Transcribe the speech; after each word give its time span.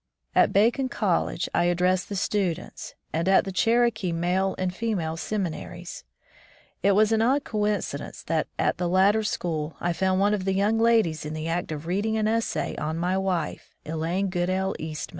At 0.33 0.51
Bacone 0.51 0.89
College 0.89 1.47
I 1.53 1.65
addressed 1.65 2.09
the 2.09 2.15
students, 2.15 2.95
and 3.13 3.29
at 3.29 3.45
the 3.45 3.51
Cherokee 3.51 4.11
male 4.11 4.55
and 4.57 4.73
female 4.73 5.15
seminaries. 5.15 6.05
It 6.81 6.93
was 6.93 7.11
an 7.11 7.21
odd 7.21 7.43
coincidence 7.43 8.23
that 8.23 8.47
at 8.57 8.79
the 8.79 8.89
latter 8.89 9.21
school 9.21 9.77
I 9.79 9.93
found 9.93 10.19
one 10.19 10.33
of 10.33 10.45
the 10.45 10.53
young 10.55 10.79
ladies 10.79 11.23
in 11.23 11.35
the 11.35 11.47
act 11.47 11.71
of 11.71 11.85
reading 11.85 12.17
an 12.17 12.27
essay 12.27 12.75
on 12.77 12.97
my 12.97 13.15
wife, 13.15 13.75
Elaine 13.85 14.29
Goodale 14.31 14.73
Eastman 14.79 15.09